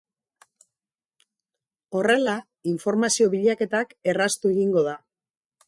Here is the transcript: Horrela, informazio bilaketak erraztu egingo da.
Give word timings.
Horrela, 1.99 2.35
informazio 2.73 3.29
bilaketak 3.35 3.95
erraztu 4.15 4.55
egingo 4.57 4.85
da. 4.89 5.01